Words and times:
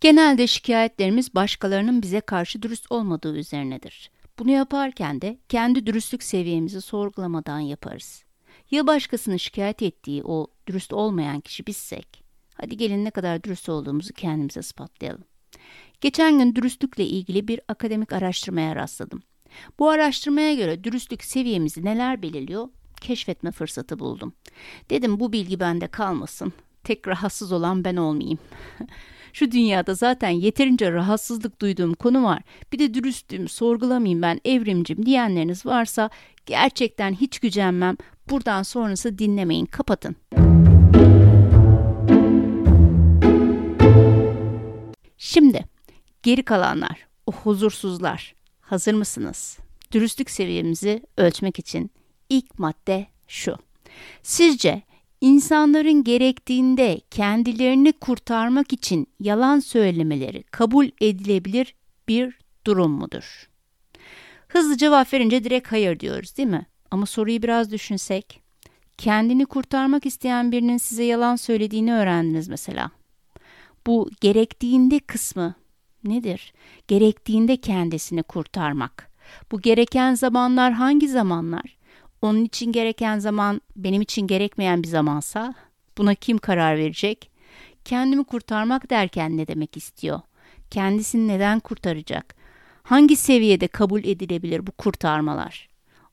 Genelde 0.00 0.46
şikayetlerimiz 0.46 1.34
başkalarının 1.34 2.02
bize 2.02 2.20
karşı 2.20 2.62
dürüst 2.62 2.92
olmadığı 2.92 3.36
üzerinedir. 3.36 4.10
Bunu 4.38 4.50
yaparken 4.50 5.20
de 5.20 5.38
kendi 5.48 5.86
dürüstlük 5.86 6.22
seviyemizi 6.22 6.80
sorgulamadan 6.80 7.60
yaparız. 7.60 8.24
Ya 8.70 8.86
başkasının 8.86 9.36
şikayet 9.36 9.82
ettiği 9.82 10.24
o 10.24 10.46
dürüst 10.66 10.92
olmayan 10.92 11.40
kişi 11.40 11.66
bizsek? 11.66 12.24
Hadi 12.54 12.76
gelin 12.76 13.04
ne 13.04 13.10
kadar 13.10 13.44
dürüst 13.44 13.68
olduğumuzu 13.68 14.12
kendimize 14.12 14.60
ispatlayalım. 14.60 15.24
Geçen 16.00 16.38
gün 16.38 16.54
dürüstlükle 16.54 17.04
ilgili 17.04 17.48
bir 17.48 17.60
akademik 17.68 18.12
araştırmaya 18.12 18.76
rastladım. 18.76 19.22
Bu 19.78 19.88
araştırmaya 19.88 20.54
göre 20.54 20.84
dürüstlük 20.84 21.24
seviyemizi 21.24 21.84
neler 21.84 22.22
belirliyor 22.22 22.68
keşfetme 23.00 23.50
fırsatı 23.52 23.98
buldum. 23.98 24.32
Dedim 24.90 25.20
bu 25.20 25.32
bilgi 25.32 25.60
bende 25.60 25.86
kalmasın. 25.88 26.52
Tek 26.84 27.08
rahatsız 27.08 27.52
olan 27.52 27.84
ben 27.84 27.96
olmayayım. 27.96 28.38
Şu 29.32 29.50
dünyada 29.50 29.94
zaten 29.94 30.30
yeterince 30.30 30.92
rahatsızlık 30.92 31.60
duyduğum 31.60 31.94
konu 31.94 32.24
var. 32.24 32.42
Bir 32.72 32.78
de 32.78 32.94
dürüstlüğümü 32.94 33.48
sorgulamayayım 33.48 34.22
ben 34.22 34.40
evrimcim 34.44 35.06
diyenleriniz 35.06 35.66
varsa 35.66 36.10
gerçekten 36.46 37.12
hiç 37.12 37.38
gücenmem. 37.38 37.96
Buradan 38.30 38.62
sonrası 38.62 39.18
dinlemeyin 39.18 39.66
kapatın. 39.66 40.16
Şimdi 45.18 45.64
geri 46.22 46.42
kalanlar, 46.42 47.06
o 47.26 47.32
huzursuzlar. 47.32 48.34
Hazır 48.60 48.94
mısınız? 48.94 49.58
Dürüstlük 49.92 50.30
seviyemizi 50.30 51.02
ölçmek 51.16 51.58
için 51.58 51.90
ilk 52.28 52.58
madde 52.58 53.06
şu. 53.28 53.56
Sizce 54.22 54.82
insanların 55.20 56.04
gerektiğinde 56.04 57.00
kendilerini 57.10 57.92
kurtarmak 57.92 58.72
için 58.72 59.06
yalan 59.20 59.60
söylemeleri 59.60 60.42
kabul 60.42 60.88
edilebilir 61.00 61.74
bir 62.08 62.38
durum 62.66 62.92
mudur? 62.92 63.48
Hızlı 64.48 64.76
cevap 64.76 65.12
verince 65.12 65.44
direkt 65.44 65.72
hayır 65.72 66.00
diyoruz 66.00 66.36
değil 66.36 66.48
mi? 66.48 66.66
Ama 66.90 67.06
soruyu 67.06 67.42
biraz 67.42 67.70
düşünsek. 67.70 68.40
Kendini 68.98 69.46
kurtarmak 69.46 70.06
isteyen 70.06 70.52
birinin 70.52 70.78
size 70.78 71.04
yalan 71.04 71.36
söylediğini 71.36 71.94
öğrendiniz 71.94 72.48
mesela. 72.48 72.90
Bu 73.86 74.10
gerektiğinde 74.20 74.98
kısmı 74.98 75.54
nedir? 76.04 76.52
Gerektiğinde 76.88 77.56
kendisini 77.56 78.22
kurtarmak. 78.22 79.10
Bu 79.52 79.60
gereken 79.60 80.14
zamanlar 80.14 80.72
hangi 80.72 81.08
zamanlar? 81.08 81.76
Onun 82.22 82.44
için 82.44 82.72
gereken 82.72 83.18
zaman 83.18 83.60
benim 83.76 84.02
için 84.02 84.26
gerekmeyen 84.26 84.82
bir 84.82 84.88
zamansa 84.88 85.54
buna 85.98 86.14
kim 86.14 86.38
karar 86.38 86.76
verecek? 86.76 87.30
Kendimi 87.84 88.24
kurtarmak 88.24 88.90
derken 88.90 89.36
ne 89.36 89.46
demek 89.46 89.76
istiyor? 89.76 90.20
Kendisini 90.70 91.28
neden 91.28 91.60
kurtaracak? 91.60 92.34
Hangi 92.82 93.16
seviyede 93.16 93.68
kabul 93.68 94.04
edilebilir 94.04 94.66
bu 94.66 94.72
kurtarmalar? 94.72 95.68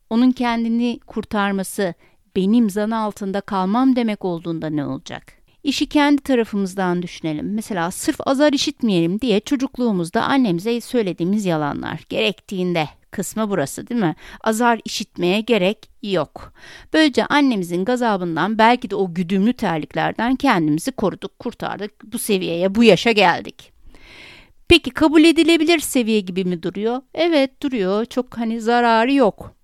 Onun 0.09 0.31
kendini 0.31 0.99
kurtarması 1.07 1.93
benim 2.35 2.69
zan 2.69 2.91
altında 2.91 3.41
kalmam 3.41 3.95
demek 3.95 4.25
olduğunda 4.25 4.69
ne 4.69 4.85
olacak? 4.85 5.33
İşi 5.63 5.89
kendi 5.89 6.21
tarafımızdan 6.21 7.01
düşünelim. 7.01 7.53
Mesela 7.53 7.91
sırf 7.91 8.27
azar 8.27 8.53
işitmeyelim 8.53 9.21
diye 9.21 9.39
çocukluğumuzda 9.39 10.23
annemize 10.23 10.81
söylediğimiz 10.81 11.45
yalanlar 11.45 11.99
gerektiğinde 12.09 12.87
kısmı 13.11 13.49
burası 13.49 13.87
değil 13.87 14.01
mi? 14.01 14.15
Azar 14.41 14.79
işitmeye 14.85 15.41
gerek 15.41 15.89
yok. 16.03 16.53
Böylece 16.93 17.25
annemizin 17.25 17.85
gazabından 17.85 18.57
belki 18.57 18.89
de 18.89 18.95
o 18.95 19.13
güdümlü 19.13 19.53
terliklerden 19.53 20.35
kendimizi 20.35 20.91
koruduk, 20.91 21.39
kurtardık. 21.39 22.13
Bu 22.13 22.19
seviyeye, 22.19 22.75
bu 22.75 22.83
yaşa 22.83 23.11
geldik. 23.11 23.71
Peki 24.67 24.91
kabul 24.91 25.23
edilebilir 25.23 25.79
seviye 25.79 26.19
gibi 26.19 26.45
mi 26.45 26.63
duruyor? 26.63 27.01
Evet 27.13 27.61
duruyor. 27.61 28.05
Çok 28.05 28.37
hani 28.37 28.61
zararı 28.61 29.13
yok. 29.13 29.56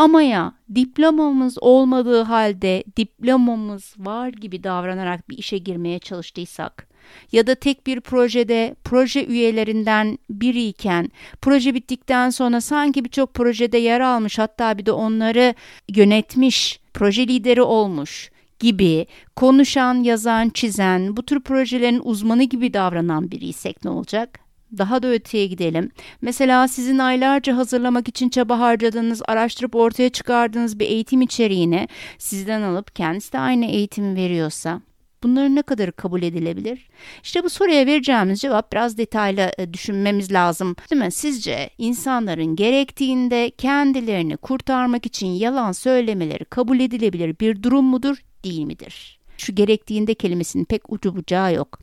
Ama 0.00 0.22
ya 0.22 0.52
diplomamız 0.74 1.58
olmadığı 1.60 2.22
halde 2.22 2.84
diplomamız 2.96 3.94
var 3.98 4.28
gibi 4.28 4.64
davranarak 4.64 5.30
bir 5.30 5.38
işe 5.38 5.58
girmeye 5.58 5.98
çalıştıysak 5.98 6.86
ya 7.32 7.46
da 7.46 7.54
tek 7.54 7.86
bir 7.86 8.00
projede 8.00 8.76
proje 8.84 9.26
üyelerinden 9.26 10.18
biriyken 10.30 11.10
proje 11.42 11.74
bittikten 11.74 12.30
sonra 12.30 12.60
sanki 12.60 13.04
birçok 13.04 13.34
projede 13.34 13.78
yer 13.78 14.00
almış 14.00 14.38
hatta 14.38 14.78
bir 14.78 14.86
de 14.86 14.92
onları 14.92 15.54
yönetmiş, 15.88 16.80
proje 16.94 17.28
lideri 17.28 17.62
olmuş 17.62 18.30
gibi 18.58 19.06
konuşan, 19.36 19.94
yazan, 19.94 20.48
çizen, 20.48 21.16
bu 21.16 21.22
tür 21.22 21.40
projelerin 21.40 22.00
uzmanı 22.04 22.44
gibi 22.44 22.74
davranan 22.74 23.30
biriysek 23.30 23.84
ne 23.84 23.90
olacak? 23.90 24.49
Daha 24.78 25.02
da 25.02 25.08
öteye 25.08 25.46
gidelim. 25.46 25.90
Mesela 26.22 26.68
sizin 26.68 26.98
aylarca 26.98 27.56
hazırlamak 27.56 28.08
için 28.08 28.28
çaba 28.28 28.58
harcadığınız, 28.58 29.22
araştırıp 29.28 29.74
ortaya 29.74 30.08
çıkardığınız 30.10 30.80
bir 30.80 30.86
eğitim 30.86 31.22
içeriğini 31.22 31.88
sizden 32.18 32.62
alıp 32.62 32.96
kendisi 32.96 33.32
de 33.32 33.38
aynı 33.38 33.64
eğitimi 33.66 34.16
veriyorsa 34.16 34.80
Bunların 35.22 35.56
ne 35.56 35.62
kadarı 35.62 35.92
kabul 35.92 36.22
edilebilir? 36.22 36.88
İşte 37.22 37.44
bu 37.44 37.50
soruya 37.50 37.86
vereceğimiz 37.86 38.40
cevap 38.40 38.72
biraz 38.72 38.98
detaylı 38.98 39.50
e, 39.58 39.72
düşünmemiz 39.72 40.32
lazım. 40.32 40.76
Değil 40.90 41.02
mi? 41.02 41.12
Sizce 41.12 41.70
insanların 41.78 42.56
gerektiğinde 42.56 43.50
kendilerini 43.58 44.36
kurtarmak 44.36 45.06
için 45.06 45.26
yalan 45.26 45.72
söylemeleri 45.72 46.44
kabul 46.44 46.80
edilebilir 46.80 47.38
bir 47.40 47.62
durum 47.62 47.84
mudur, 47.84 48.16
değil 48.44 48.64
midir? 48.64 49.20
Şu 49.36 49.54
gerektiğinde 49.54 50.14
kelimesinin 50.14 50.64
pek 50.64 50.92
ucu 50.92 51.16
bucağı 51.16 51.54
yok. 51.54 51.78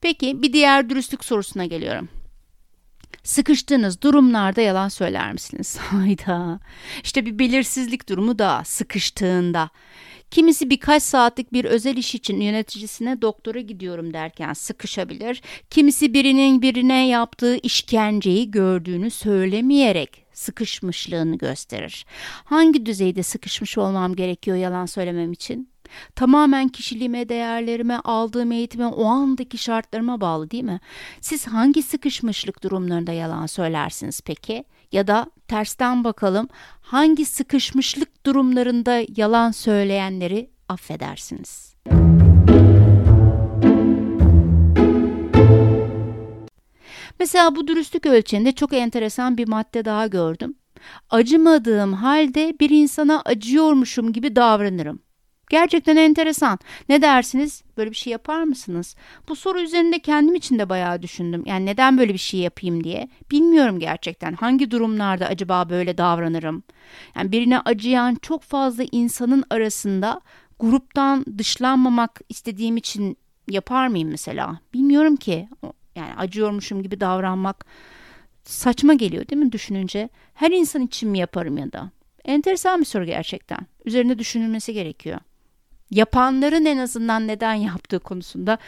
Peki 0.00 0.42
bir 0.42 0.52
diğer 0.52 0.90
dürüstlük 0.90 1.24
sorusuna 1.24 1.64
geliyorum. 1.64 2.08
Sıkıştığınız 3.22 4.02
durumlarda 4.02 4.60
yalan 4.60 4.88
söyler 4.88 5.32
misiniz? 5.32 5.76
Hayda. 5.80 6.60
İşte 7.04 7.26
bir 7.26 7.38
belirsizlik 7.38 8.08
durumu 8.08 8.38
da 8.38 8.62
sıkıştığında. 8.64 9.70
Kimisi 10.30 10.70
birkaç 10.70 11.02
saatlik 11.02 11.52
bir 11.52 11.64
özel 11.64 11.96
iş 11.96 12.14
için 12.14 12.40
yöneticisine 12.40 13.22
doktora 13.22 13.60
gidiyorum 13.60 14.14
derken 14.14 14.52
sıkışabilir. 14.52 15.42
Kimisi 15.70 16.14
birinin 16.14 16.62
birine 16.62 17.08
yaptığı 17.08 17.56
işkenceyi 17.56 18.50
gördüğünü 18.50 19.10
söylemeyerek 19.10 20.24
sıkışmışlığını 20.32 21.38
gösterir. 21.38 22.06
Hangi 22.44 22.86
düzeyde 22.86 23.22
sıkışmış 23.22 23.78
olmam 23.78 24.14
gerekiyor 24.14 24.56
yalan 24.56 24.86
söylemem 24.86 25.32
için? 25.32 25.73
Tamamen 26.16 26.68
kişiliğime, 26.68 27.28
değerlerime, 27.28 28.00
aldığım 28.04 28.52
eğitime, 28.52 28.86
o 28.86 29.04
andaki 29.04 29.58
şartlarıma 29.58 30.20
bağlı 30.20 30.50
değil 30.50 30.64
mi? 30.64 30.80
Siz 31.20 31.46
hangi 31.46 31.82
sıkışmışlık 31.82 32.62
durumlarında 32.62 33.12
yalan 33.12 33.46
söylersiniz 33.46 34.20
peki? 34.20 34.64
Ya 34.92 35.06
da 35.06 35.26
tersten 35.48 36.04
bakalım 36.04 36.48
hangi 36.80 37.24
sıkışmışlık 37.24 38.26
durumlarında 38.26 39.02
yalan 39.16 39.50
söyleyenleri 39.50 40.50
affedersiniz? 40.68 41.74
Mesela 47.18 47.56
bu 47.56 47.68
dürüstlük 47.68 48.06
ölçeğinde 48.06 48.52
çok 48.52 48.72
enteresan 48.72 49.36
bir 49.36 49.48
madde 49.48 49.84
daha 49.84 50.06
gördüm. 50.06 50.54
Acımadığım 51.10 51.92
halde 51.92 52.54
bir 52.60 52.70
insana 52.70 53.22
acıyormuşum 53.24 54.12
gibi 54.12 54.36
davranırım. 54.36 54.98
Gerçekten 55.50 55.96
enteresan. 55.96 56.58
Ne 56.88 57.02
dersiniz? 57.02 57.62
Böyle 57.76 57.90
bir 57.90 57.96
şey 57.96 58.10
yapar 58.10 58.42
mısınız? 58.42 58.96
Bu 59.28 59.36
soru 59.36 59.60
üzerinde 59.60 59.98
kendim 59.98 60.34
için 60.34 60.58
de 60.58 60.68
bayağı 60.68 61.02
düşündüm. 61.02 61.42
Yani 61.46 61.66
neden 61.66 61.98
böyle 61.98 62.12
bir 62.12 62.18
şey 62.18 62.40
yapayım 62.40 62.84
diye. 62.84 63.08
Bilmiyorum 63.30 63.78
gerçekten. 63.78 64.32
Hangi 64.32 64.70
durumlarda 64.70 65.26
acaba 65.26 65.68
böyle 65.68 65.98
davranırım? 65.98 66.62
Yani 67.16 67.32
birine 67.32 67.60
acıyan 67.60 68.14
çok 68.14 68.42
fazla 68.42 68.84
insanın 68.92 69.44
arasında 69.50 70.20
gruptan 70.60 71.24
dışlanmamak 71.38 72.20
istediğim 72.28 72.76
için 72.76 73.16
yapar 73.50 73.88
mıyım 73.88 74.10
mesela? 74.10 74.60
Bilmiyorum 74.74 75.16
ki. 75.16 75.48
Yani 75.96 76.14
acıyormuşum 76.14 76.82
gibi 76.82 77.00
davranmak 77.00 77.66
saçma 78.44 78.94
geliyor 78.94 79.28
değil 79.28 79.42
mi 79.42 79.52
düşününce? 79.52 80.08
Her 80.34 80.50
insan 80.50 80.82
için 80.82 81.08
mi 81.08 81.18
yaparım 81.18 81.58
ya 81.58 81.72
da? 81.72 81.90
Enteresan 82.24 82.80
bir 82.80 82.84
soru 82.86 83.04
gerçekten. 83.04 83.58
Üzerinde 83.84 84.18
düşünülmesi 84.18 84.72
gerekiyor 84.72 85.20
yapanların 85.90 86.64
en 86.64 86.78
azından 86.78 87.28
neden 87.28 87.54
yaptığı 87.54 87.98
konusunda 87.98 88.58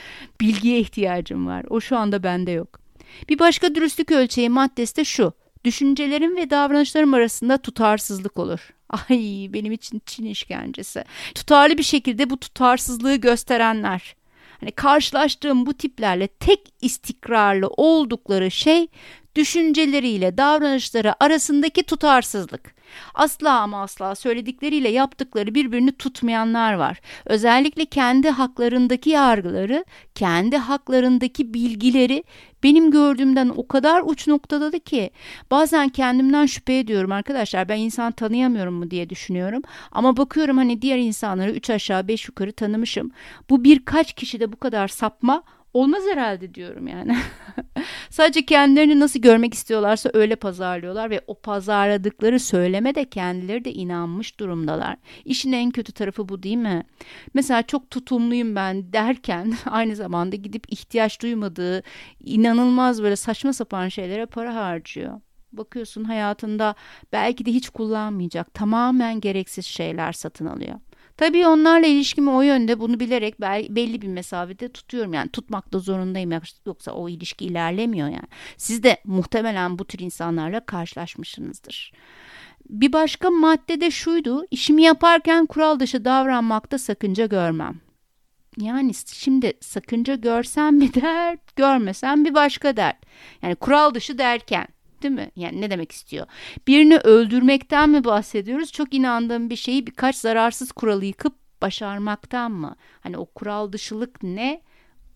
bilgiye 0.41 0.81
ihtiyacım 0.81 1.47
var. 1.47 1.65
O 1.71 1.81
şu 1.81 1.97
anda 1.97 2.23
bende 2.23 2.51
yok. 2.51 2.81
Bir 3.29 3.39
başka 3.39 3.75
dürüstlük 3.75 4.13
ölçeği 4.13 4.51
maddesi 4.51 4.97
de 4.97 5.05
şu. 5.05 5.33
Düşüncelerim 5.65 6.37
ve 6.37 6.51
davranışlarım 6.51 7.15
arasında 7.15 7.59
tutarsızlık 7.59 8.39
olur. 8.39 8.71
Ay 8.91 9.49
benim 9.53 9.73
için 9.73 10.03
Çin 10.07 10.27
işkencesi. 10.27 11.05
Tutarlı 11.35 11.79
bir 11.79 11.83
şekilde 11.83 12.31
bu 12.31 12.37
tutarsızlığı 12.41 13.17
gösterenler. 13.17 14.17
Hani 14.61 14.73
karşılaştığım 14.73 15.67
bu 15.67 15.75
tiplerle 15.75 16.27
tek 16.27 16.61
istikrarlı 16.81 17.67
oldukları 17.69 18.51
şey 18.51 18.89
düşünceleriyle 19.37 20.39
davranışları 20.39 21.25
arasındaki 21.25 21.83
tutarsızlık. 21.83 22.76
Asla 23.15 23.61
ama 23.61 23.83
asla 23.83 24.15
söyledikleriyle 24.15 24.89
yaptıkları 24.89 25.55
birbirini 25.55 25.93
tutmayanlar 25.93 26.75
var. 26.75 27.01
Özellikle 27.25 27.85
kendi 27.85 28.31
haklarındaki 28.31 29.11
yargıları, 29.11 29.85
kendi 30.15 30.57
haklarındaki 30.57 31.55
bilgileri 31.55 32.25
benim 32.63 32.91
gördüğümden 32.91 33.53
o 33.57 33.69
kadar 33.69 34.03
uç 34.07 34.27
noktadadı 34.29 34.81
ki. 34.81 35.11
Bazen 35.51 35.89
kendimden 35.89 36.47
şüphe 36.47 36.79
ediyorum 36.79 37.13
arkadaşlar 37.13 37.69
ben 37.69 37.79
insan 37.79 38.13
tanıyamıyorum 38.13 38.75
mu 38.75 38.91
diye 38.91 39.11
düşünüyorum. 39.11 39.63
Ama 39.93 40.17
bakıyorum 40.17 40.57
hani 40.57 40.83
diğer 40.83 40.99
insanları 40.99 41.51
üç 41.51 41.71
aşağı 41.71 42.09
beş 42.09 42.29
yukarı 42.29 42.53
tanımışım. 42.53 43.11
Bu 43.51 43.65
birkaç 43.65 44.13
kişide 44.13 44.53
bu 44.53 44.57
kadar 44.57 44.89
sapma 44.89 45.43
olmaz 45.77 46.03
herhalde 46.13 46.55
diyorum 46.55 46.87
yani. 46.87 47.17
Sadece 48.11 48.47
kendilerini 48.47 49.01
nasıl 49.01 49.21
görmek 49.21 49.55
istiyorlarsa 49.55 50.11
öyle 50.15 50.37
pazarlıyorlar 50.37 51.11
ve 51.11 51.21
o 51.27 51.41
pazarladıkları 51.41 52.41
söyleme 52.41 52.95
de 52.95 53.05
kendileri 53.05 53.65
de 53.65 53.73
inanmış 53.73 54.41
durumdalar. 54.41 54.97
İşin 55.25 55.53
en 55.53 55.71
kötü 55.71 55.93
tarafı 55.93 56.29
bu 56.29 56.43
değil 56.43 56.57
mi? 56.57 56.83
Mesela 57.35 57.63
çok 57.63 57.91
tutumluyum 57.91 58.55
ben 58.55 58.93
derken 58.93 59.55
aynı 59.71 59.97
zamanda 59.97 60.37
gidip 60.37 60.73
ihtiyaç 60.73 61.23
duymadığı 61.23 61.83
inanılmaz 62.21 63.03
böyle 63.03 63.17
saçma 63.17 63.53
sapan 63.53 63.89
şeylere 63.89 64.27
para 64.27 64.55
harcıyor 64.55 65.21
bakıyorsun 65.53 66.05
hayatında 66.05 66.75
belki 67.13 67.47
de 67.47 67.53
hiç 67.53 67.69
kullanmayacak 67.69 68.55
tamamen 68.55 69.21
gereksiz 69.21 69.67
şeyler 69.67 70.13
satın 70.13 70.47
alıyor. 70.47 70.81
Tabii 71.17 71.47
onlarla 71.47 71.87
ilişkimi 71.87 72.31
o 72.31 72.43
yönde 72.43 72.81
bunu 72.81 73.01
bilerek 73.01 73.41
belli 73.41 74.03
bir 74.03 74.09
mesafede 74.09 74.69
tutuyorum. 74.69 75.13
Yani 75.13 75.29
tutmak 75.29 75.73
da 75.73 75.79
zorundayım 75.79 76.31
yoksa 76.67 76.93
o 76.93 77.09
ilişki 77.09 77.45
ilerlemiyor 77.45 78.09
yani. 78.09 78.29
Siz 78.57 78.83
de 78.83 78.97
muhtemelen 79.05 79.79
bu 79.79 79.85
tür 79.85 79.99
insanlarla 79.99 80.61
karşılaşmışsınızdır. 80.61 81.93
Bir 82.71 82.93
başka 82.93 83.31
madde 83.31 83.81
de 83.81 83.91
şuydu. 83.91 84.47
İşimi 84.51 84.83
yaparken 84.83 85.47
kural 85.47 85.81
dışı 85.81 86.05
davranmakta 86.05 86.79
sakınca 86.79 87.27
görmem. 87.27 87.81
Yani 88.61 88.95
şimdi 88.95 89.53
sakınca 89.61 90.15
görsem 90.15 90.81
bir 90.81 90.95
dert, 91.03 91.57
görmesem 91.57 92.25
bir 92.25 92.35
başka 92.35 92.77
dert. 92.77 92.97
Yani 93.43 93.55
kural 93.55 93.95
dışı 93.95 94.19
derken 94.19 94.67
değil 95.03 95.15
mi? 95.15 95.31
Yani 95.37 95.61
ne 95.61 95.71
demek 95.71 95.93
istiyor? 95.93 96.27
Birini 96.67 96.97
öldürmekten 96.99 97.91
mi 97.91 98.05
bahsediyoruz? 98.05 98.73
Çok 98.73 98.95
inandığım 98.95 99.51
bir 99.51 99.57
şeyi 99.57 99.87
birkaç 99.87 100.17
zararsız 100.17 100.73
kuralı 100.73 101.05
yıkıp 101.05 101.35
başarmaktan 101.63 102.53
mı? 102.53 102.77
Hani 103.01 103.19
o 103.19 103.27
kural 103.27 103.73
dışılık 103.73 104.23
ne? 104.23 104.63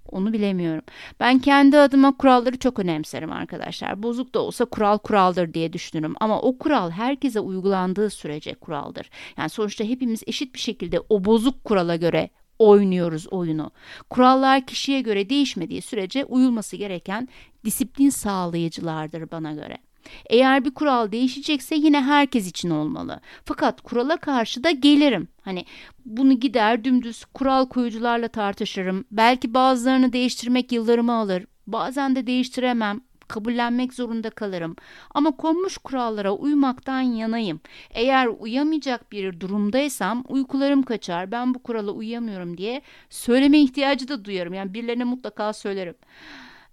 Onu 0.08 0.32
bilemiyorum. 0.32 0.82
Ben 1.20 1.38
kendi 1.38 1.78
adıma 1.78 2.16
kuralları 2.16 2.58
çok 2.58 2.78
önemserim 2.78 3.32
arkadaşlar. 3.32 4.02
Bozuk 4.02 4.34
da 4.34 4.40
olsa 4.40 4.64
kural 4.64 4.98
kuraldır 4.98 5.54
diye 5.54 5.72
düşünürüm. 5.72 6.14
Ama 6.20 6.40
o 6.40 6.58
kural 6.58 6.90
herkese 6.90 7.40
uygulandığı 7.40 8.10
sürece 8.10 8.54
kuraldır. 8.54 9.10
Yani 9.36 9.48
sonuçta 9.48 9.84
hepimiz 9.84 10.22
eşit 10.26 10.54
bir 10.54 10.58
şekilde 10.58 11.00
o 11.08 11.24
bozuk 11.24 11.64
kurala 11.64 11.96
göre 11.96 12.30
oynuyoruz 12.60 13.26
oyunu. 13.30 13.70
Kurallar 14.10 14.66
kişiye 14.66 15.00
göre 15.00 15.30
değişmediği 15.30 15.82
sürece 15.82 16.24
uyulması 16.24 16.76
gereken 16.76 17.28
disiplin 17.64 18.10
sağlayıcılardır 18.10 19.30
bana 19.30 19.52
göre. 19.52 19.78
Eğer 20.30 20.64
bir 20.64 20.70
kural 20.70 21.12
değişecekse 21.12 21.74
yine 21.74 22.02
herkes 22.02 22.48
için 22.48 22.70
olmalı. 22.70 23.20
Fakat 23.44 23.80
kurala 23.80 24.16
karşı 24.16 24.64
da 24.64 24.70
gelirim. 24.70 25.28
Hani 25.42 25.64
bunu 26.04 26.40
gider 26.40 26.84
dümdüz 26.84 27.24
kural 27.24 27.66
koyucularla 27.68 28.28
tartışırım. 28.28 29.04
Belki 29.10 29.54
bazılarını 29.54 30.12
değiştirmek 30.12 30.72
yıllarımı 30.72 31.12
alır. 31.12 31.46
Bazen 31.66 32.16
de 32.16 32.26
değiştiremem 32.26 33.00
kabullenmek 33.30 33.94
zorunda 33.94 34.30
kalırım. 34.30 34.76
Ama 35.14 35.36
konmuş 35.36 35.78
kurallara 35.78 36.32
uymaktan 36.32 37.00
yanayım. 37.00 37.60
Eğer 37.90 38.26
uyamayacak 38.26 39.12
bir 39.12 39.40
durumdaysam 39.40 40.24
uykularım 40.28 40.82
kaçar. 40.82 41.30
Ben 41.32 41.54
bu 41.54 41.58
kurala 41.62 41.90
uyamıyorum 41.90 42.58
diye 42.58 42.82
söyleme 43.10 43.58
ihtiyacı 43.60 44.08
da 44.08 44.24
duyarım. 44.24 44.54
Yani 44.54 44.74
birilerine 44.74 45.04
mutlaka 45.04 45.52
söylerim. 45.52 45.94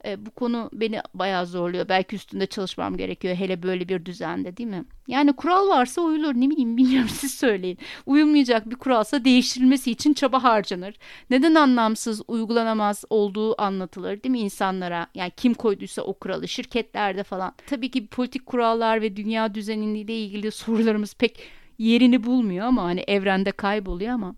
E, 0.05 0.25
bu 0.25 0.31
konu 0.31 0.69
beni 0.73 1.01
bayağı 1.13 1.45
zorluyor. 1.45 1.89
Belki 1.89 2.15
üstünde 2.15 2.45
çalışmam 2.45 2.97
gerekiyor 2.97 3.35
hele 3.35 3.63
böyle 3.63 3.89
bir 3.89 4.05
düzende 4.05 4.57
değil 4.57 4.69
mi? 4.69 4.85
Yani 5.07 5.33
kural 5.33 5.67
varsa 5.67 6.01
uyulur 6.01 6.33
ne 6.35 6.49
bileyim 6.49 6.77
bilmiyorum 6.77 7.09
siz 7.09 7.33
söyleyin. 7.33 7.77
Uyulmayacak 8.05 8.69
bir 8.69 8.75
kuralsa 8.75 9.25
değiştirilmesi 9.25 9.91
için 9.91 10.13
çaba 10.13 10.43
harcanır. 10.43 10.95
Neden 11.29 11.55
anlamsız 11.55 12.21
uygulanamaz 12.27 13.03
olduğu 13.09 13.61
anlatılır 13.61 14.23
değil 14.23 14.31
mi 14.31 14.39
insanlara? 14.39 15.07
Yani 15.15 15.31
kim 15.37 15.53
koyduysa 15.53 16.01
o 16.01 16.13
kuralı 16.13 16.47
şirketlerde 16.47 17.23
falan. 17.23 17.53
Tabii 17.67 17.91
ki 17.91 18.07
politik 18.07 18.45
kurallar 18.45 19.01
ve 19.01 19.15
dünya 19.15 19.55
düzeniyle 19.55 20.17
ilgili 20.17 20.51
sorularımız 20.51 21.13
pek 21.13 21.39
yerini 21.77 22.23
bulmuyor 22.23 22.65
ama 22.65 22.83
hani 22.83 23.03
evrende 23.07 23.51
kayboluyor 23.51 24.11
ama 24.11 24.35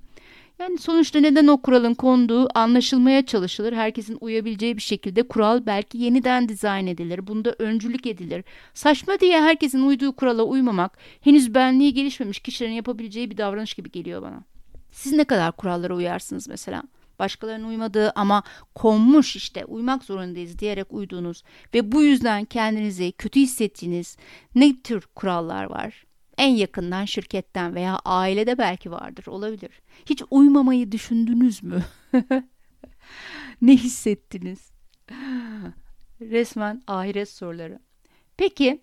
yani 0.59 0.77
sonuçta 0.77 1.19
neden 1.19 1.47
o 1.47 1.61
kuralın 1.61 1.93
konduğu 1.93 2.47
anlaşılmaya 2.57 3.25
çalışılır. 3.25 3.73
Herkesin 3.73 4.17
uyabileceği 4.21 4.77
bir 4.77 4.81
şekilde 4.81 5.27
kural 5.27 5.65
belki 5.65 5.97
yeniden 5.97 6.49
dizayn 6.49 6.87
edilir. 6.87 7.27
Bunda 7.27 7.55
öncülük 7.59 8.07
edilir. 8.07 8.43
Saçma 8.73 9.19
diye 9.19 9.41
herkesin 9.41 9.87
uyduğu 9.87 10.15
kurala 10.15 10.43
uymamak 10.43 10.97
henüz 11.21 11.53
benliği 11.53 11.93
gelişmemiş 11.93 12.39
kişilerin 12.39 12.73
yapabileceği 12.73 13.31
bir 13.31 13.37
davranış 13.37 13.73
gibi 13.73 13.91
geliyor 13.91 14.21
bana. 14.21 14.43
Siz 14.91 15.13
ne 15.13 15.23
kadar 15.23 15.51
kurallara 15.51 15.95
uyarsınız 15.95 16.47
mesela? 16.47 16.83
Başkalarının 17.19 17.69
uymadığı 17.69 18.11
ama 18.15 18.43
konmuş 18.75 19.35
işte 19.35 19.65
uymak 19.65 20.03
zorundayız 20.03 20.59
diyerek 20.59 20.93
uyduğunuz 20.93 21.43
ve 21.73 21.91
bu 21.91 22.03
yüzden 22.03 22.45
kendinizi 22.45 23.11
kötü 23.11 23.39
hissettiğiniz 23.39 24.17
ne 24.55 24.81
tür 24.81 25.03
kurallar 25.15 25.63
var? 25.63 26.08
En 26.39 26.55
yakından 26.55 27.05
şirketten 27.05 27.75
veya 27.75 27.99
ailede 28.05 28.57
belki 28.57 28.91
vardır 28.91 29.27
olabilir. 29.27 29.81
Hiç 30.05 30.23
uymamayı 30.31 30.91
düşündünüz 30.91 31.63
mü? 31.63 31.83
ne 33.61 33.77
hissettiniz? 33.77 34.71
Resmen 36.21 36.81
ahiret 36.87 37.29
soruları. 37.29 37.79
Peki 38.37 38.81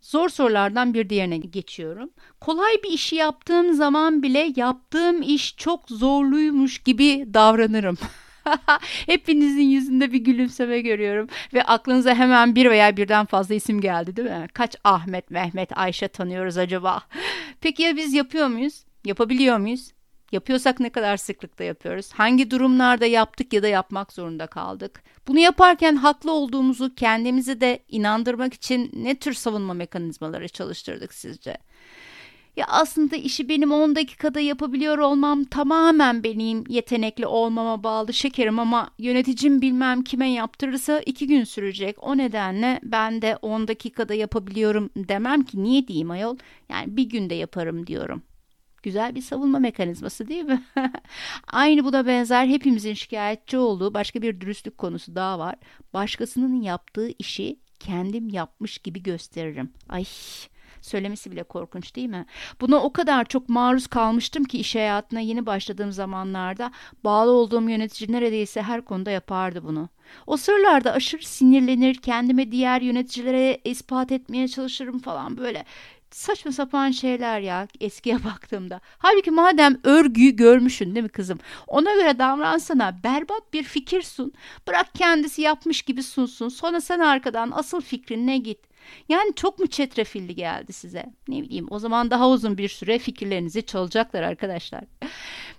zor 0.00 0.28
sorulardan 0.28 0.94
bir 0.94 1.08
diğerine 1.08 1.38
geçiyorum. 1.38 2.10
Kolay 2.40 2.74
bir 2.84 2.90
işi 2.90 3.16
yaptığım 3.16 3.74
zaman 3.74 4.22
bile 4.22 4.52
yaptığım 4.56 5.22
iş 5.22 5.56
çok 5.56 5.88
zorluymuş 5.88 6.78
gibi 6.78 7.26
davranırım. 7.34 7.98
Hepinizin 9.06 9.62
yüzünde 9.62 10.12
bir 10.12 10.18
gülümseme 10.18 10.80
görüyorum 10.80 11.28
ve 11.54 11.62
aklınıza 11.62 12.14
hemen 12.14 12.54
bir 12.54 12.70
veya 12.70 12.96
birden 12.96 13.26
fazla 13.26 13.54
isim 13.54 13.80
geldi 13.80 14.16
değil 14.16 14.28
mi? 14.28 14.46
Kaç 14.52 14.76
Ahmet, 14.84 15.30
Mehmet, 15.30 15.78
Ayşe 15.78 16.08
tanıyoruz 16.08 16.58
acaba? 16.58 17.00
Peki 17.60 17.82
ya 17.82 17.96
biz 17.96 18.14
yapıyor 18.14 18.46
muyuz? 18.46 18.84
Yapabiliyor 19.04 19.58
muyuz? 19.58 19.92
Yapıyorsak 20.32 20.80
ne 20.80 20.90
kadar 20.90 21.16
sıklıkta 21.16 21.64
yapıyoruz? 21.64 22.12
Hangi 22.12 22.50
durumlarda 22.50 23.06
yaptık 23.06 23.52
ya 23.52 23.62
da 23.62 23.68
yapmak 23.68 24.12
zorunda 24.12 24.46
kaldık? 24.46 25.02
Bunu 25.28 25.38
yaparken 25.38 25.96
haklı 25.96 26.32
olduğumuzu 26.32 26.94
kendimizi 26.94 27.60
de 27.60 27.78
inandırmak 27.88 28.54
için 28.54 28.90
ne 28.94 29.14
tür 29.14 29.32
savunma 29.32 29.74
mekanizmaları 29.74 30.48
çalıştırdık 30.48 31.14
sizce? 31.14 31.58
Ya 32.56 32.64
aslında 32.68 33.16
işi 33.16 33.48
benim 33.48 33.72
10 33.72 33.96
dakikada 33.96 34.40
yapabiliyor 34.40 34.98
olmam 34.98 35.44
tamamen 35.44 36.24
benim 36.24 36.64
yetenekli 36.68 37.26
olmama 37.26 37.82
bağlı 37.84 38.12
şekerim 38.12 38.58
ama 38.58 38.90
yöneticim 38.98 39.62
bilmem 39.62 40.02
kime 40.04 40.30
yaptırırsa 40.30 41.00
2 41.00 41.26
gün 41.26 41.44
sürecek. 41.44 41.96
O 42.02 42.16
nedenle 42.16 42.80
ben 42.82 43.22
de 43.22 43.36
10 43.42 43.68
dakikada 43.68 44.14
yapabiliyorum 44.14 44.90
demem 44.96 45.42
ki 45.44 45.62
niye 45.62 45.88
diyeyim 45.88 46.10
ayol? 46.10 46.36
Yani 46.68 46.96
bir 46.96 47.04
günde 47.04 47.34
yaparım 47.34 47.86
diyorum. 47.86 48.22
Güzel 48.82 49.14
bir 49.14 49.22
savunma 49.22 49.58
mekanizması 49.58 50.28
değil 50.28 50.44
mi? 50.44 50.62
Aynı 51.46 51.84
buna 51.84 52.06
benzer 52.06 52.46
hepimizin 52.46 52.94
şikayetçi 52.94 53.58
olduğu 53.58 53.94
başka 53.94 54.22
bir 54.22 54.40
dürüstlük 54.40 54.78
konusu 54.78 55.14
daha 55.14 55.38
var. 55.38 55.54
Başkasının 55.94 56.62
yaptığı 56.62 57.08
işi 57.18 57.56
kendim 57.80 58.28
yapmış 58.28 58.78
gibi 58.78 59.02
gösteririm. 59.02 59.72
Ay 59.88 60.04
Söylemesi 60.82 61.30
bile 61.30 61.42
korkunç 61.42 61.96
değil 61.96 62.08
mi? 62.08 62.26
Buna 62.60 62.76
o 62.76 62.92
kadar 62.92 63.24
çok 63.24 63.48
maruz 63.48 63.86
kalmıştım 63.86 64.44
ki 64.44 64.58
iş 64.58 64.74
hayatına 64.74 65.20
yeni 65.20 65.46
başladığım 65.46 65.92
zamanlarda 65.92 66.70
bağlı 67.04 67.30
olduğum 67.30 67.68
yönetici 67.68 68.12
neredeyse 68.12 68.62
her 68.62 68.84
konuda 68.84 69.10
yapardı 69.10 69.64
bunu. 69.64 69.88
O 70.26 70.36
sırlarda 70.36 70.92
aşırı 70.92 71.22
sinirlenir, 71.26 71.94
kendime 71.94 72.52
diğer 72.52 72.80
yöneticilere 72.80 73.60
ispat 73.64 74.12
etmeye 74.12 74.48
çalışırım 74.48 74.98
falan 74.98 75.36
böyle 75.36 75.64
saçma 76.14 76.52
sapan 76.52 76.90
şeyler 76.90 77.40
ya 77.40 77.68
eskiye 77.80 78.24
baktığımda. 78.24 78.80
Halbuki 78.98 79.30
madem 79.30 79.80
örgüyü 79.84 80.36
görmüşsün 80.36 80.94
değil 80.94 81.04
mi 81.04 81.08
kızım? 81.08 81.38
Ona 81.66 81.94
göre 81.94 82.18
davransana 82.18 83.00
berbat 83.04 83.52
bir 83.52 83.62
fikir 83.62 84.02
sun. 84.02 84.32
Bırak 84.68 84.94
kendisi 84.94 85.42
yapmış 85.42 85.82
gibi 85.82 86.02
sunsun. 86.02 86.48
Sonra 86.48 86.80
sen 86.80 86.98
arkadan 86.98 87.50
asıl 87.54 87.80
fikrinle 87.80 88.36
git. 88.36 88.71
Yani 89.08 89.34
çok 89.36 89.58
mu 89.58 89.66
çetrefilli 89.66 90.34
geldi 90.34 90.72
size? 90.72 91.04
Ne 91.28 91.42
bileyim 91.42 91.66
o 91.70 91.78
zaman 91.78 92.10
daha 92.10 92.28
uzun 92.28 92.58
bir 92.58 92.68
süre 92.68 92.98
fikirlerinizi 92.98 93.66
çalacaklar 93.66 94.22
arkadaşlar. 94.22 94.84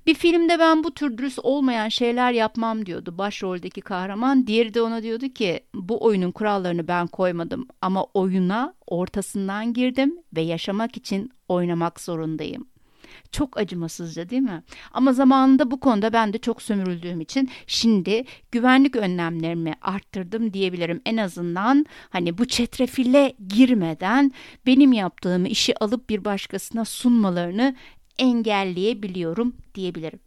Bir 0.08 0.14
filmde 0.14 0.60
ben 0.60 0.84
bu 0.84 0.94
tür 0.94 1.18
dürüst 1.18 1.40
olmayan 1.44 1.90
şeyler 1.90 2.32
yapmam 2.32 2.86
diyordu 2.86 3.18
başroldeki 3.18 3.82
kahraman. 3.82 4.48
Diğeri 4.48 4.74
de 4.74 4.82
ona 4.82 5.04
diyordu 5.04 5.30
ki 5.30 5.60
bu 5.74 6.04
oyunun 6.06 6.32
kurallarını 6.32 6.88
ben 6.88 7.08
koymadım 7.08 7.68
ama 7.82 8.04
oyuna 8.14 8.74
ortasından 8.88 9.74
girdim 9.74 10.18
ve 10.36 10.42
yaşamak 10.42 10.98
için 10.98 11.32
oynamak 11.48 12.02
zorundayım. 12.02 12.73
Çok 13.34 13.58
acımasızca 13.58 14.30
değil 14.30 14.42
mi? 14.42 14.64
Ama 14.92 15.14
zamanında 15.14 15.72
bu 15.72 15.80
konuda 15.80 16.14
ben 16.14 16.34
de 16.34 16.38
çok 16.38 16.62
sömürüldüğüm 16.62 17.22
için 17.22 17.50
şimdi 17.68 18.26
güvenlik 18.52 18.96
önlemlerimi 18.96 19.74
arttırdım 19.82 20.54
diyebilirim. 20.54 21.02
En 21.06 21.18
azından 21.18 21.86
hani 22.10 22.38
bu 22.38 22.48
çetrefile 22.48 23.34
girmeden 23.48 24.32
benim 24.66 24.94
yaptığım 24.94 25.46
işi 25.46 25.80
alıp 25.80 26.10
bir 26.10 26.26
başkasına 26.26 26.86
sunmalarını 26.86 27.76
engelleyebiliyorum 28.20 29.56
diyebilirim. 29.76 30.20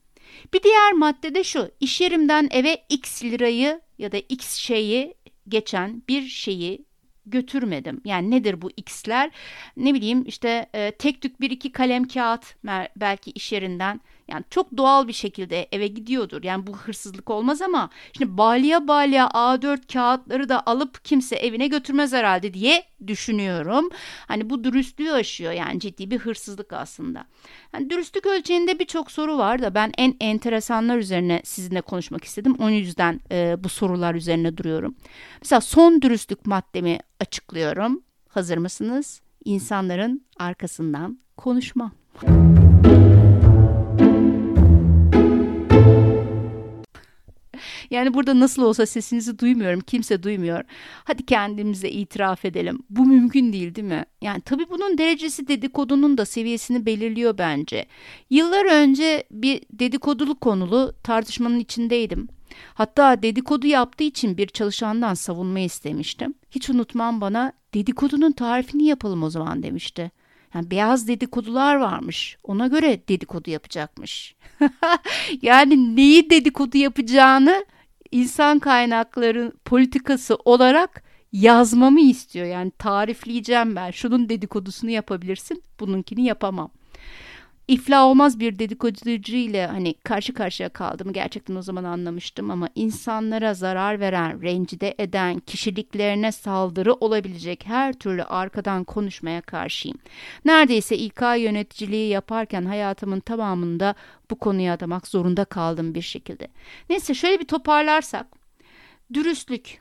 Bir 0.54 0.62
diğer 0.62 0.92
madde 0.92 1.34
de 1.34 1.44
şu. 1.44 1.70
İş 1.80 2.00
yerimden 2.00 2.48
eve 2.50 2.78
x 2.88 3.24
lirayı 3.24 3.80
ya 3.98 4.12
da 4.12 4.16
x 4.28 4.56
şeyi 4.56 5.14
geçen 5.48 6.02
bir 6.08 6.22
şeyi 6.22 6.85
götürmedim. 7.26 8.00
Yani 8.04 8.30
nedir 8.30 8.62
bu 8.62 8.70
x'ler? 8.76 9.30
Ne 9.76 9.94
bileyim 9.94 10.24
işte 10.26 10.66
e, 10.74 10.90
tek 10.90 11.20
tük 11.20 11.40
bir 11.40 11.50
iki 11.50 11.72
kalem 11.72 12.04
kağıt 12.08 12.54
belki 12.96 13.30
iş 13.30 13.52
yerinden 13.52 14.00
yani 14.28 14.44
çok 14.50 14.76
doğal 14.76 15.08
bir 15.08 15.12
şekilde 15.12 15.68
eve 15.72 15.86
gidiyordur. 15.86 16.42
Yani 16.42 16.66
bu 16.66 16.76
hırsızlık 16.76 17.30
olmaz 17.30 17.62
ama 17.62 17.90
şimdi 18.16 18.38
balya 18.38 18.88
balya 18.88 19.26
A4 19.26 19.92
kağıtları 19.92 20.48
da 20.48 20.66
alıp 20.66 21.04
kimse 21.04 21.36
evine 21.36 21.66
götürmez 21.66 22.12
herhalde 22.12 22.54
diye 22.54 22.84
düşünüyorum. 23.06 23.90
Hani 24.28 24.50
bu 24.50 24.64
dürüstlüğü 24.64 25.12
aşıyor 25.12 25.52
yani 25.52 25.80
ciddi 25.80 26.10
bir 26.10 26.18
hırsızlık 26.18 26.72
aslında. 26.72 27.24
Yani 27.72 27.90
dürüstlük 27.90 28.26
ölçeğinde 28.26 28.78
birçok 28.78 29.10
soru 29.10 29.38
var 29.38 29.62
da 29.62 29.74
ben 29.74 29.92
en 29.98 30.14
enteresanlar 30.20 30.96
üzerine 30.96 31.40
sizinle 31.44 31.80
konuşmak 31.80 32.24
istedim. 32.24 32.56
O 32.58 32.68
yüzden 32.68 33.20
e, 33.30 33.56
bu 33.64 33.68
sorular 33.68 34.14
üzerine 34.14 34.56
duruyorum. 34.56 34.94
Mesela 35.42 35.60
son 35.60 36.02
dürüstlük 36.02 36.46
maddemi 36.46 36.98
açıklıyorum. 37.20 38.02
Hazır 38.28 38.58
mısınız? 38.58 39.20
İnsanların 39.44 40.26
arkasından 40.38 41.18
konuşma. 41.36 41.92
Yani 47.90 48.14
burada 48.14 48.40
nasıl 48.40 48.62
olsa 48.62 48.86
sesinizi 48.86 49.38
duymuyorum. 49.38 49.80
Kimse 49.80 50.22
duymuyor. 50.22 50.64
Hadi 51.04 51.26
kendimize 51.26 51.88
itiraf 51.90 52.44
edelim. 52.44 52.82
Bu 52.90 53.06
mümkün 53.06 53.52
değil 53.52 53.74
değil 53.74 53.88
mi? 53.88 54.04
Yani 54.20 54.40
tabii 54.40 54.68
bunun 54.70 54.98
derecesi 54.98 55.48
dedikodunun 55.48 56.18
da 56.18 56.24
seviyesini 56.24 56.86
belirliyor 56.86 57.38
bence. 57.38 57.86
Yıllar 58.30 58.64
önce 58.64 59.24
bir 59.30 59.62
dedikodulu 59.72 60.34
konulu 60.40 60.94
tartışmanın 61.02 61.58
içindeydim. 61.58 62.28
Hatta 62.74 63.22
dedikodu 63.22 63.66
yaptığı 63.66 64.04
için 64.04 64.36
bir 64.36 64.46
çalışandan 64.46 65.14
savunma 65.14 65.58
istemiştim. 65.58 66.34
Hiç 66.50 66.70
unutmam 66.70 67.20
bana 67.20 67.52
dedikodunun 67.74 68.32
tarifini 68.32 68.84
yapalım 68.84 69.22
o 69.22 69.30
zaman 69.30 69.62
demişti. 69.62 70.10
Yani 70.54 70.70
beyaz 70.70 71.08
dedikodular 71.08 71.76
varmış. 71.76 72.36
Ona 72.44 72.66
göre 72.66 73.00
dedikodu 73.08 73.50
yapacakmış. 73.50 74.36
yani 75.42 75.96
neyi 75.96 76.30
dedikodu 76.30 76.78
yapacağını 76.78 77.66
insan 78.12 78.58
kaynakları 78.58 79.52
politikası 79.64 80.36
olarak 80.44 81.02
yazmamı 81.32 82.00
istiyor. 82.00 82.46
Yani 82.46 82.70
tarifleyeceğim 82.70 83.76
ben. 83.76 83.90
Şunun 83.90 84.28
dedikodusunu 84.28 84.90
yapabilirsin, 84.90 85.62
bununkini 85.80 86.24
yapamam 86.24 86.70
iflah 87.68 88.04
olmaz 88.04 88.40
bir 88.40 88.58
dedikoducu 88.58 89.36
ile 89.36 89.66
hani 89.66 89.94
karşı 89.94 90.34
karşıya 90.34 90.68
kaldım 90.68 91.12
gerçekten 91.12 91.56
o 91.56 91.62
zaman 91.62 91.84
anlamıştım 91.84 92.50
ama 92.50 92.68
insanlara 92.74 93.54
zarar 93.54 94.00
veren, 94.00 94.42
rencide 94.42 94.94
eden, 94.98 95.38
kişiliklerine 95.38 96.32
saldırı 96.32 96.94
olabilecek 96.94 97.66
her 97.66 97.92
türlü 97.92 98.22
arkadan 98.22 98.84
konuşmaya 98.84 99.40
karşıyım. 99.40 99.98
Neredeyse 100.44 100.96
İK 100.96 101.20
yöneticiliği 101.20 102.08
yaparken 102.08 102.64
hayatımın 102.64 103.20
tamamında 103.20 103.94
bu 104.30 104.38
konuya 104.38 104.74
adamak 104.74 105.08
zorunda 105.08 105.44
kaldım 105.44 105.94
bir 105.94 106.02
şekilde. 106.02 106.48
Neyse 106.90 107.14
şöyle 107.14 107.40
bir 107.40 107.46
toparlarsak. 107.46 108.26
Dürüstlük, 109.14 109.80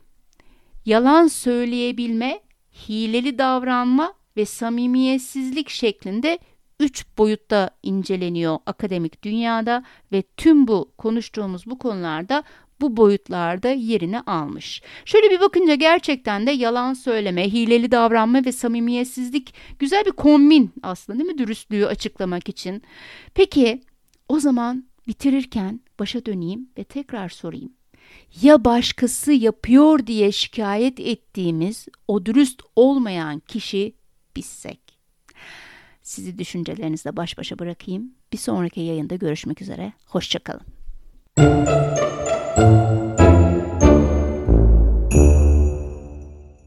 yalan 0.86 1.28
söyleyebilme, 1.28 2.42
hileli 2.90 3.38
davranma 3.38 4.14
ve 4.38 4.46
samimiyetsizlik 4.46 5.70
şeklinde 5.70 6.40
üç 6.80 7.06
boyutta 7.18 7.70
inceleniyor 7.84 8.58
akademik 8.66 9.24
dünyada 9.24 9.84
ve 10.12 10.24
tüm 10.38 10.68
bu 10.68 10.92
konuştuğumuz 10.98 11.66
bu 11.66 11.80
konularda 11.80 12.44
bu 12.82 12.98
boyutlarda 12.98 13.70
yerini 13.70 14.22
almış. 14.22 14.82
Şöyle 15.06 15.32
bir 15.32 15.40
bakınca 15.40 15.76
gerçekten 15.76 16.48
de 16.48 16.52
yalan 16.52 16.94
söyleme, 16.94 17.54
hileli 17.54 17.92
davranma 17.92 18.46
ve 18.46 18.52
samimiyetsizlik 18.52 19.54
güzel 19.80 20.06
bir 20.06 20.12
kombin 20.12 20.72
aslında 20.84 21.20
değil 21.20 21.32
mi 21.32 21.38
dürüstlüğü 21.38 21.86
açıklamak 21.86 22.50
için. 22.50 22.82
Peki 23.34 23.82
o 24.30 24.40
zaman 24.40 24.86
bitirirken 25.08 25.80
başa 26.00 26.26
döneyim 26.26 26.70
ve 26.78 26.84
tekrar 26.84 27.30
sorayım. 27.30 27.72
Ya 28.42 28.66
başkası 28.66 29.32
yapıyor 29.32 30.08
diye 30.08 30.32
şikayet 30.32 31.00
ettiğimiz 31.00 31.88
o 32.08 32.26
dürüst 32.26 32.62
olmayan 32.76 33.40
kişi 33.40 33.96
bizsek? 34.36 34.85
Sizi 36.06 36.40
düşüncelerinizle 36.40 37.16
baş 37.18 37.38
başa 37.38 37.60
bırakayım. 37.60 38.12
Bir 38.34 38.38
sonraki 38.38 38.82
yayında 38.82 39.16
görüşmek 39.16 39.62
üzere. 39.62 39.94
Hoşçakalın. 40.06 40.66